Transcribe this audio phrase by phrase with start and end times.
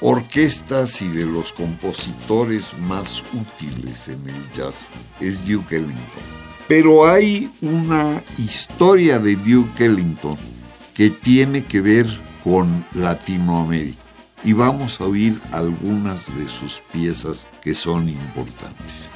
[0.00, 6.22] orquestas y de los compositores más útiles en el jazz es Duke Ellington.
[6.68, 10.36] Pero hay una historia de Duke Ellington
[10.94, 12.06] que tiene que ver
[12.44, 14.02] con Latinoamérica.
[14.44, 19.10] Y vamos a oír algunas de sus piezas que son importantes.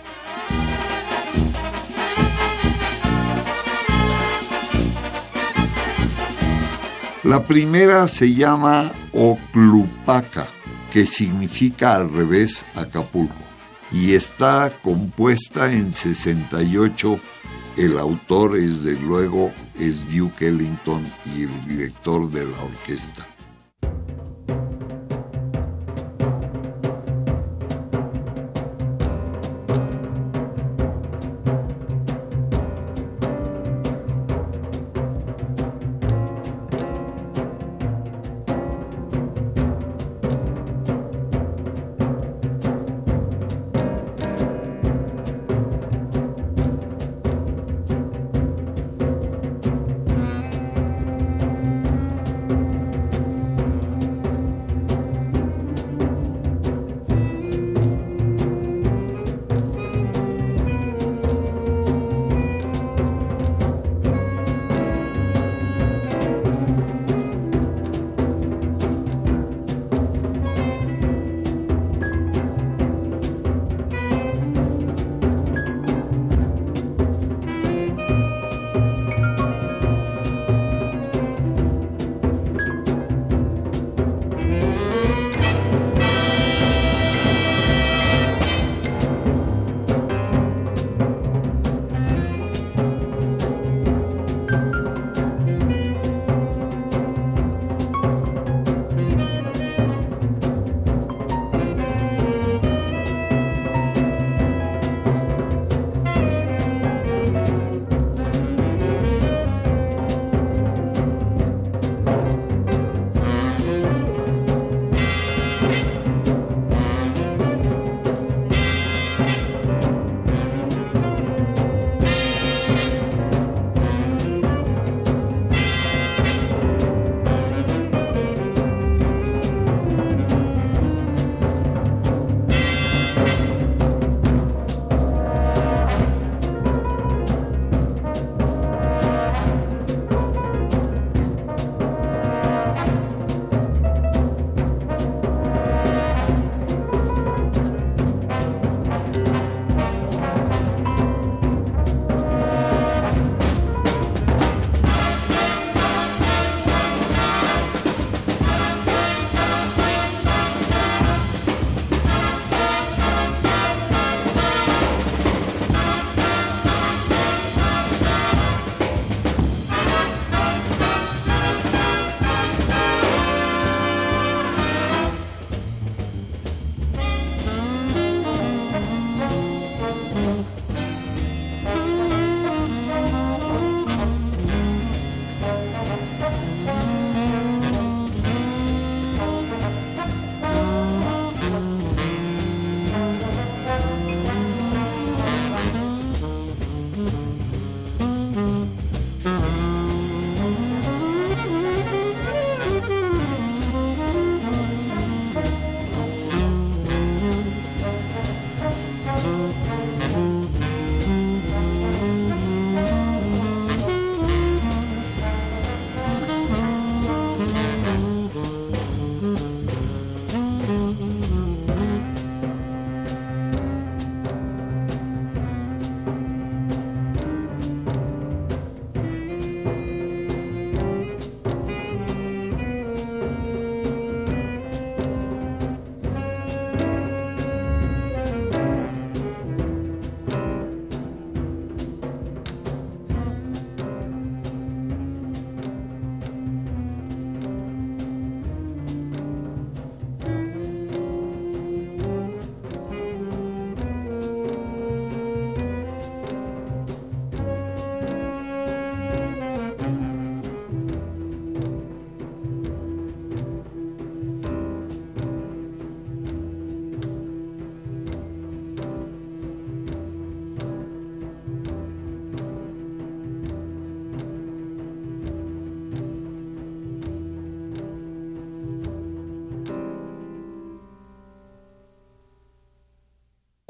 [7.24, 10.48] La primera se llama Oclupaca,
[10.92, 13.40] que significa al revés Acapulco,
[13.90, 17.18] y está compuesta en 68.
[17.78, 23.31] El autor, desde luego, es Duke Ellington y el director de la orquesta.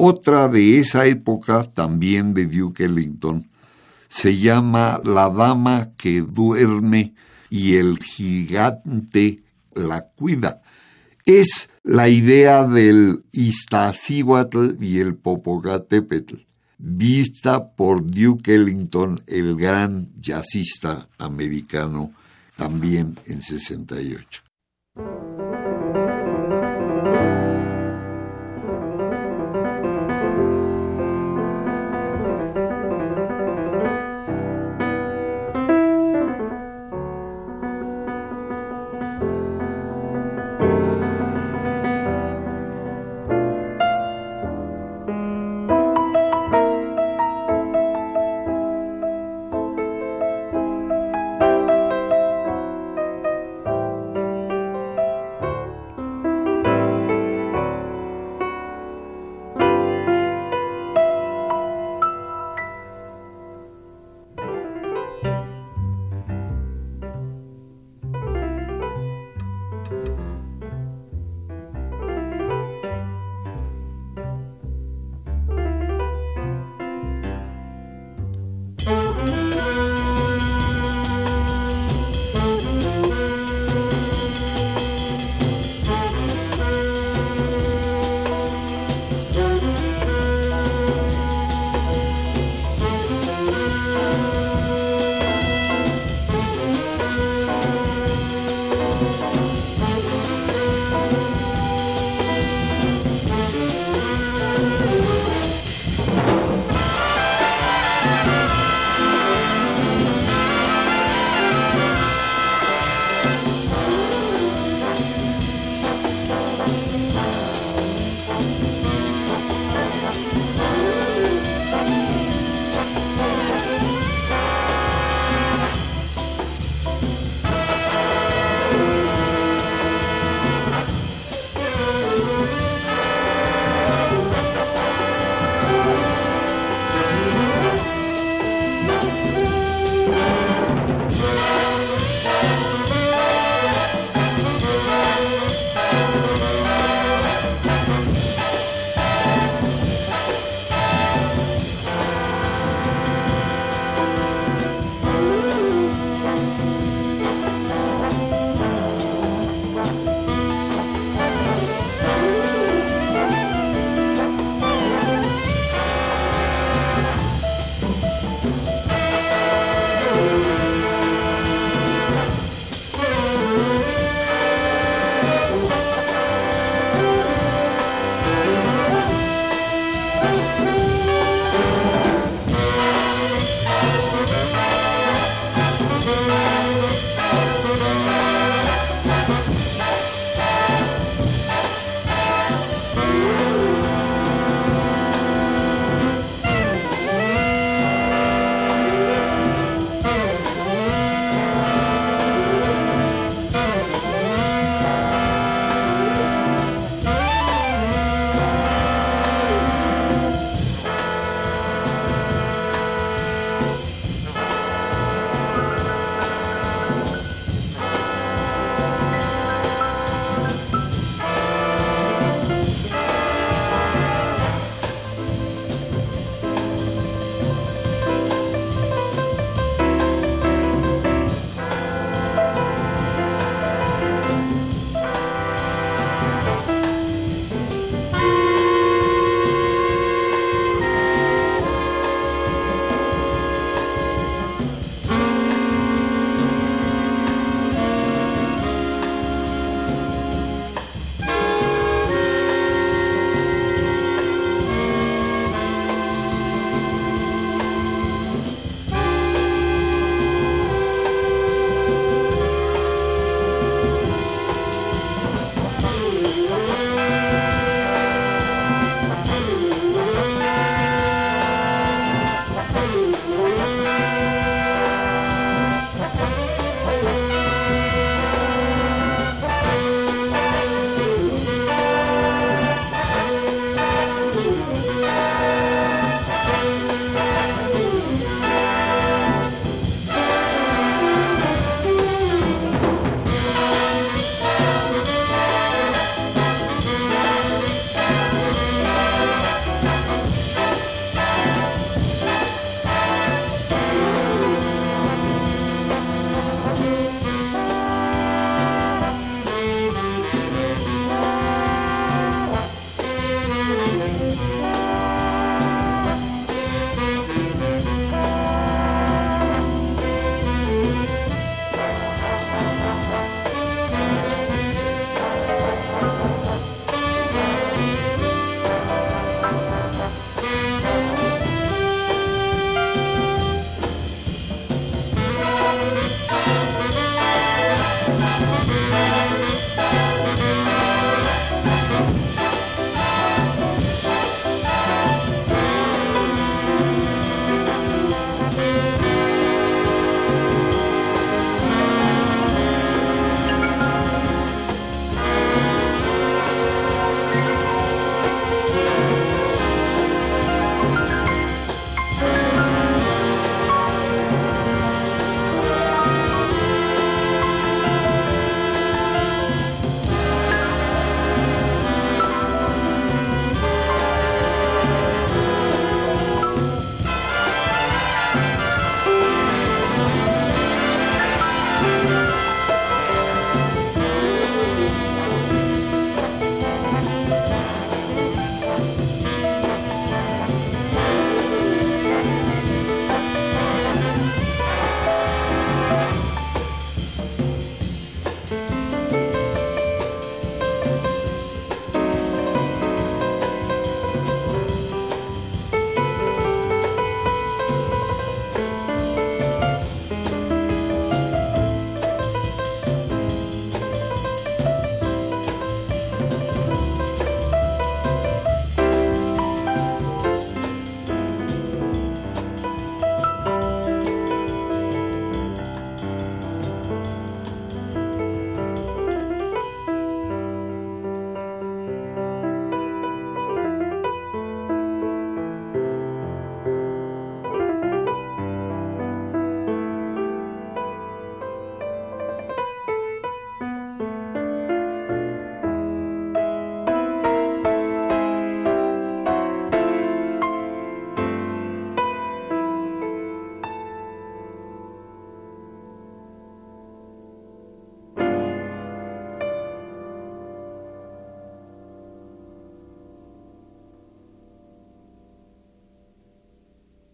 [0.04, 3.46] Otra de esa época, también de Duke Ellington,
[4.08, 7.14] se llama La Dama que duerme
[7.50, 9.44] y el gigante
[9.76, 10.60] la cuida.
[11.24, 16.34] Es la idea del Iztaccíhuatl y el Popocatépetl,
[16.78, 22.12] vista por Duke Ellington, el gran jazzista americano,
[22.56, 24.51] también en 68.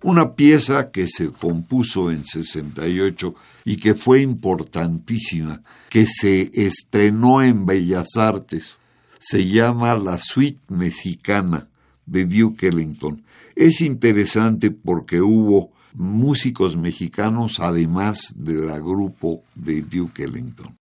[0.09, 3.35] Una pieza que se compuso en 68
[3.67, 5.61] y que fue importantísima,
[5.91, 8.81] que se estrenó en Bellas Artes.
[9.19, 11.69] Se llama La Suite Mexicana
[12.07, 13.23] de Duke Ellington.
[13.55, 20.75] Es interesante porque hubo músicos mexicanos además del grupo de Duke Ellington.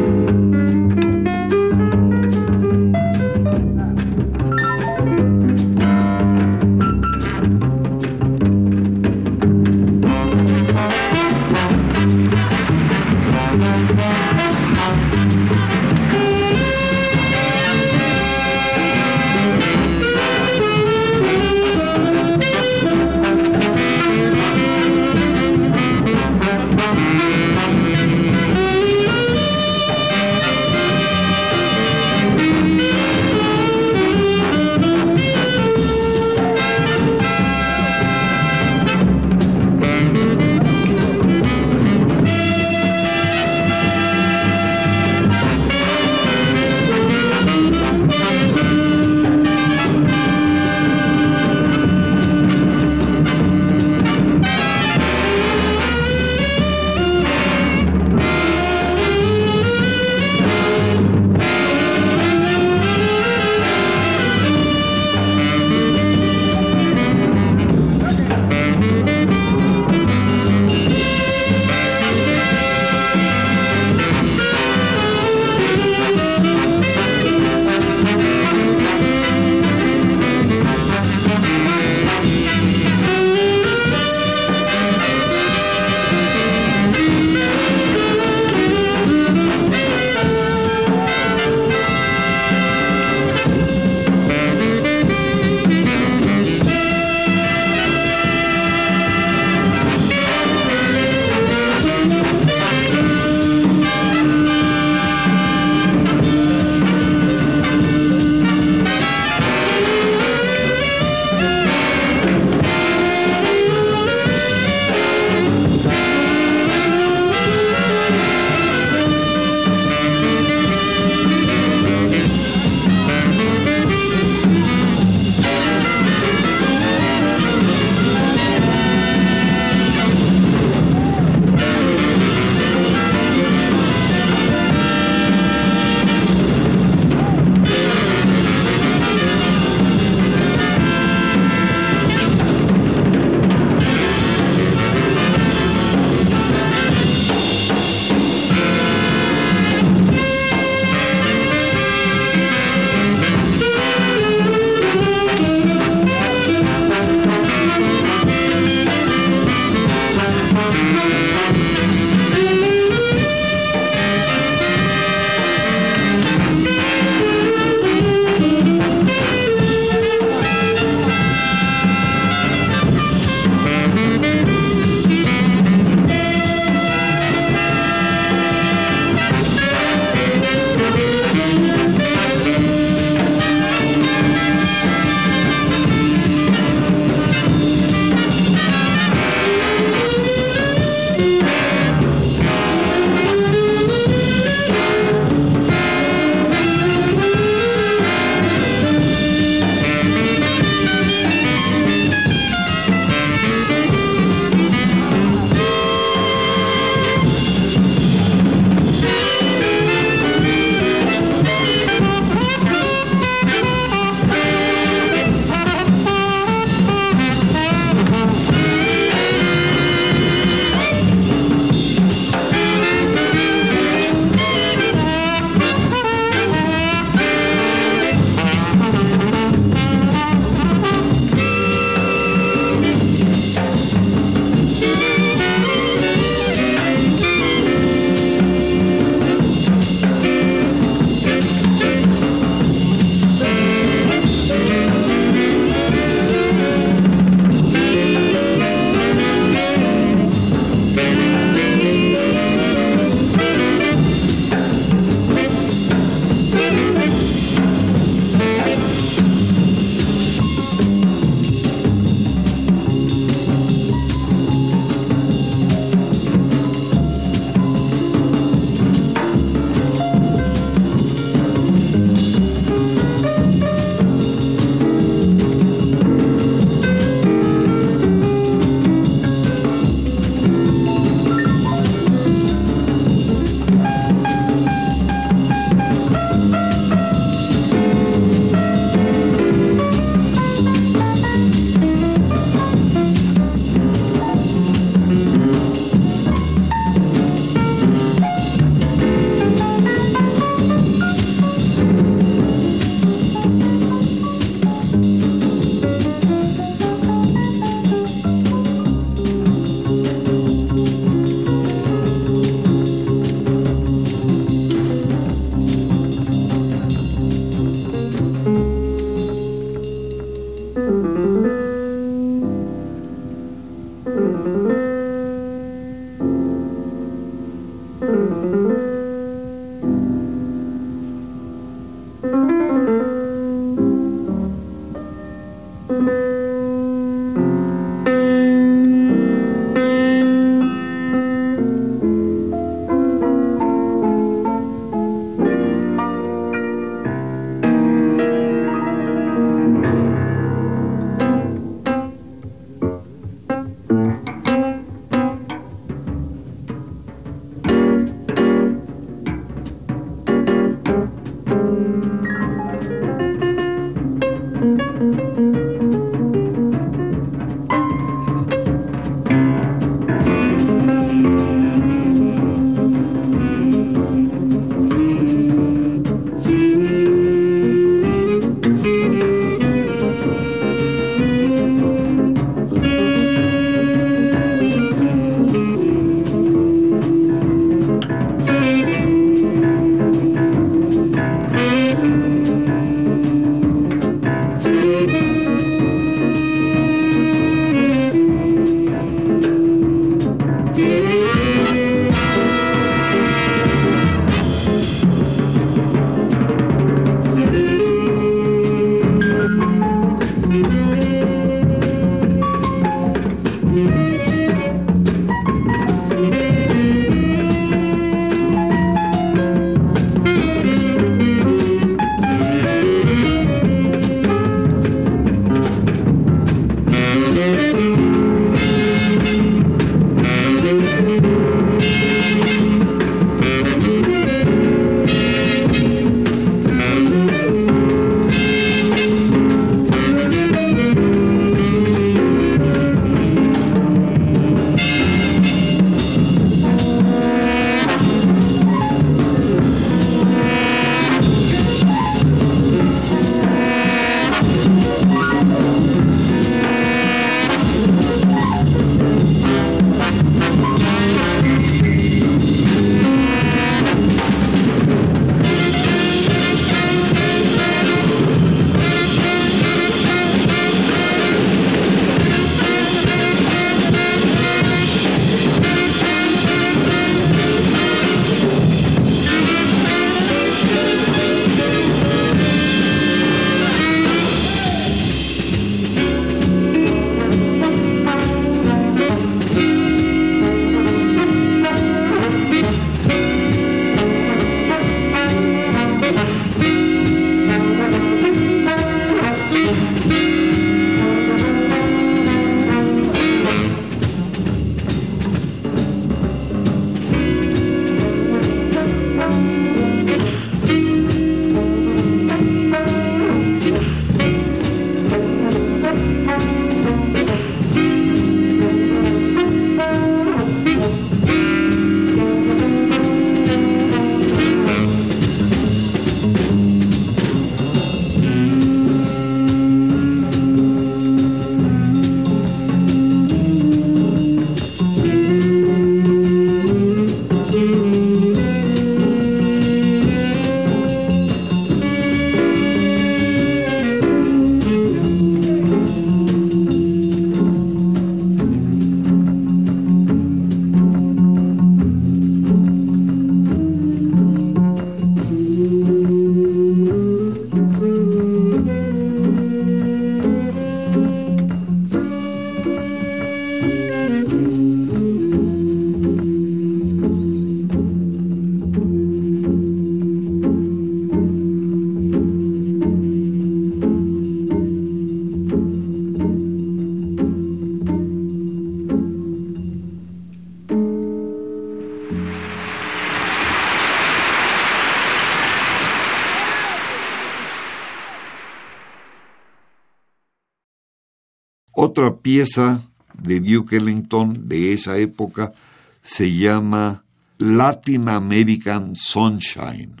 [592.41, 592.81] Pieza
[593.21, 595.53] de Duke Ellington de esa época
[596.01, 597.03] se llama
[597.37, 600.00] Latin American Sunshine.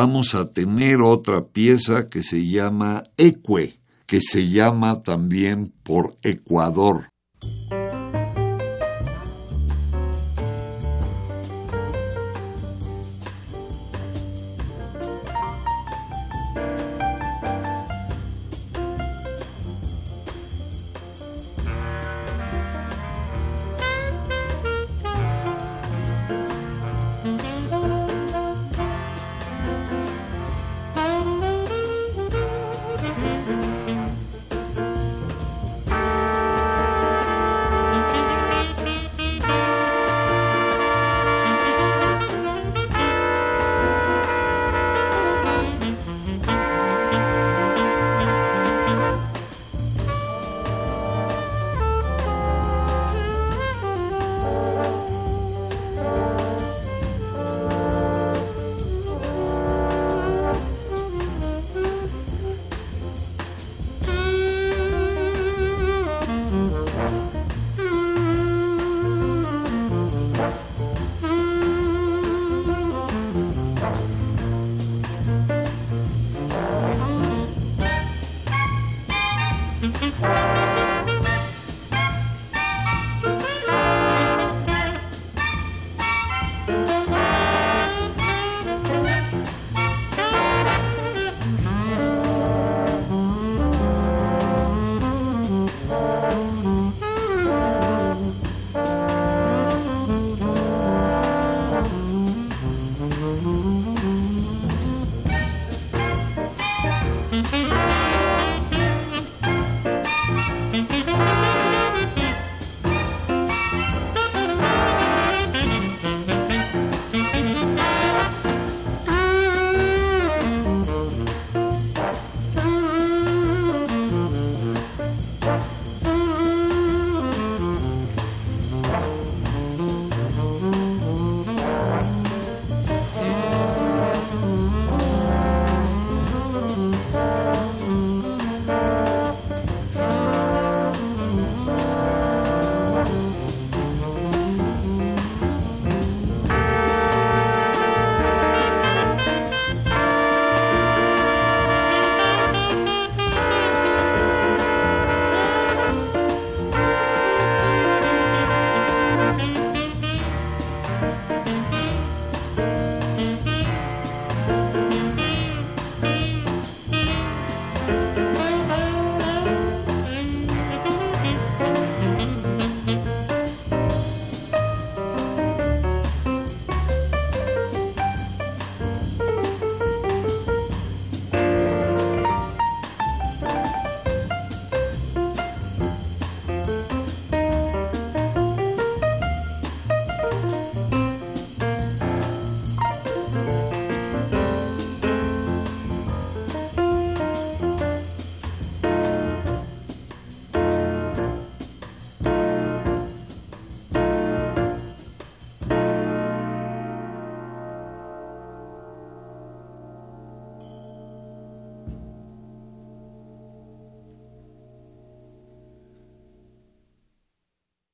[0.00, 7.09] Vamos a tener otra pieza que se llama Eque, que se llama también por Ecuador.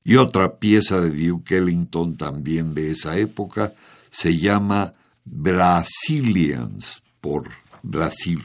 [0.07, 3.73] Y otra pieza de Duke Ellington también de esa época
[4.09, 4.93] se llama
[5.25, 7.49] Brazilians por
[7.83, 8.41] Brasil.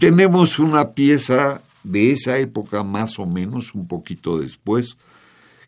[0.00, 4.96] Tenemos una pieza de esa época más o menos, un poquito después,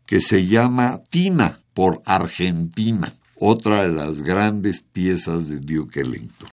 [0.07, 6.49] que se llama Tina por Argentina, otra de las grandes piezas de Duke Ellington.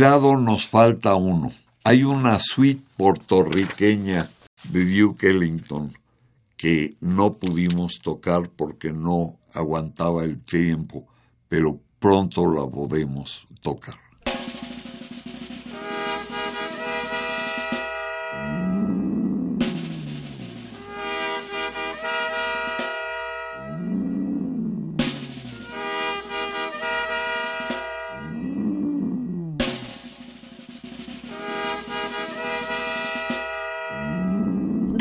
[0.00, 1.52] Cuidado, nos falta uno.
[1.84, 4.30] Hay una suite puertorriqueña
[4.70, 5.92] de Duke Ellington
[6.56, 11.06] que no pudimos tocar porque no aguantaba el tiempo,
[11.50, 14.09] pero pronto la podemos tocar.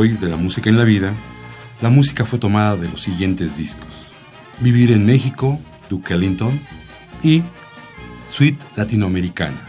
[0.00, 1.12] Hoy de la música en la vida,
[1.82, 3.86] la música fue tomada de los siguientes discos.
[4.58, 6.58] Vivir en México, Duke Ellington,
[7.22, 7.42] y
[8.30, 9.60] Suite Latinoamericana,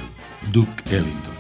[0.53, 1.33] Duke Ellington.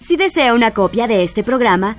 [0.00, 1.98] Si desea una copia de este programa,